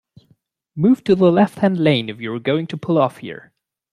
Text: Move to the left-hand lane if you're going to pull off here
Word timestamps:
Move 0.75 1.03
to 1.03 1.13
the 1.13 1.31
left-hand 1.31 1.77
lane 1.77 2.09
if 2.09 2.19
you're 2.19 2.39
going 2.39 2.65
to 2.65 2.75
pull 2.75 2.97
off 2.97 3.17
here 3.17 3.53